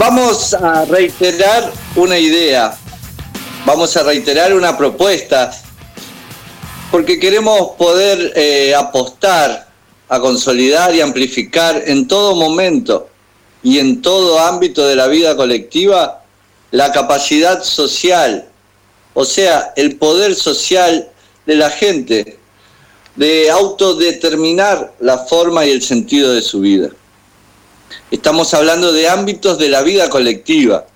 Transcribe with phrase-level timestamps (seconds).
[0.00, 2.74] Vamos a reiterar una idea,
[3.66, 5.52] vamos a reiterar una propuesta,
[6.90, 9.68] porque queremos poder eh, apostar
[10.08, 13.10] a consolidar y amplificar en todo momento
[13.62, 16.24] y en todo ámbito de la vida colectiva
[16.70, 18.48] la capacidad social,
[19.12, 21.10] o sea, el poder social
[21.44, 22.38] de la gente,
[23.16, 26.88] de autodeterminar la forma y el sentido de su vida.
[28.10, 30.86] Estamos hablando de ámbitos de la vida colectiva,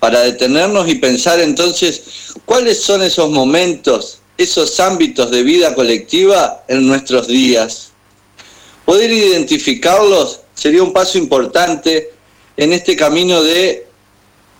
[0.00, 2.02] para detenernos y pensar entonces
[2.46, 7.92] cuáles son esos momentos, esos ámbitos de vida colectiva en nuestros días.
[8.86, 12.10] Poder identificarlos sería un paso importante
[12.56, 13.86] en este camino de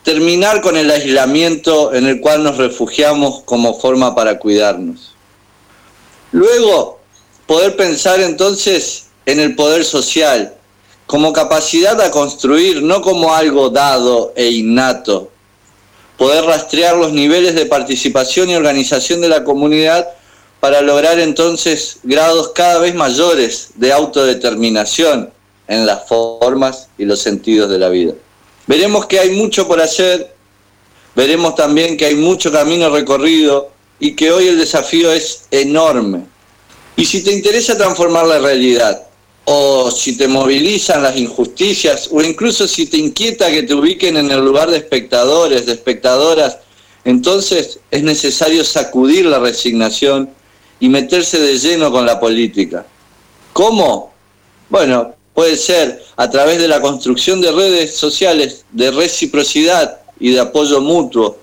[0.05, 5.15] terminar con el aislamiento en el cual nos refugiamos como forma para cuidarnos.
[6.33, 7.01] Luego,
[7.47, 10.55] poder pensar entonces en el poder social,
[11.11, 15.29] como capacidad a construir, no como algo dado e innato.
[16.17, 20.09] Poder rastrear los niveles de participación y organización de la comunidad
[20.61, 25.33] para lograr entonces grados cada vez mayores de autodeterminación
[25.67, 28.13] en las formas y los sentidos de la vida.
[28.69, 30.33] Veremos que hay mucho por hacer,
[31.17, 36.21] veremos también que hay mucho camino recorrido y que hoy el desafío es enorme.
[36.95, 39.10] Y si te interesa transformar la realidad,
[39.53, 44.31] o si te movilizan las injusticias, o incluso si te inquieta que te ubiquen en
[44.31, 46.59] el lugar de espectadores, de espectadoras,
[47.05, 50.31] entonces es necesario sacudir la resignación
[50.79, 52.87] y meterse de lleno con la política.
[53.53, 54.13] ¿Cómo?
[54.69, 60.39] Bueno, puede ser a través de la construcción de redes sociales de reciprocidad y de
[60.39, 61.39] apoyo mutuo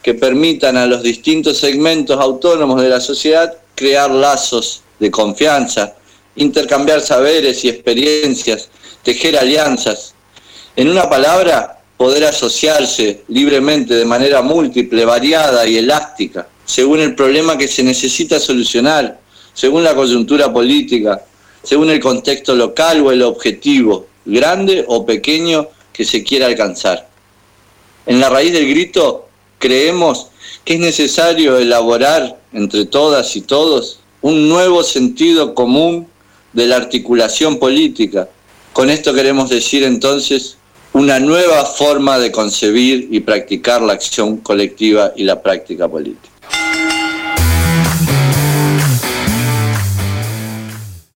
[0.00, 5.96] que permitan a los distintos segmentos autónomos de la sociedad crear lazos de confianza,
[6.36, 8.68] intercambiar saberes y experiencias,
[9.02, 10.14] tejer alianzas.
[10.76, 17.58] En una palabra, poder asociarse libremente de manera múltiple, variada y elástica, según el problema
[17.58, 19.18] que se necesita solucionar,
[19.52, 21.24] según la coyuntura política,
[21.62, 27.08] según el contexto local o el objetivo, grande o pequeño, que se quiera alcanzar.
[28.06, 30.28] En la raíz del grito creemos
[30.64, 36.06] que es necesario elaborar entre todas y todos un nuevo sentido común
[36.58, 38.28] de la articulación política.
[38.72, 40.56] Con esto queremos decir entonces
[40.92, 46.37] una nueva forma de concebir y practicar la acción colectiva y la práctica política.